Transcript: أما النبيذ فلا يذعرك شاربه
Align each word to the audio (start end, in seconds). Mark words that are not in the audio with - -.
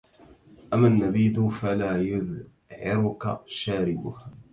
أما 0.73 0.87
النبيذ 0.87 1.49
فلا 1.49 2.01
يذعرك 2.01 3.39
شاربه 3.47 4.17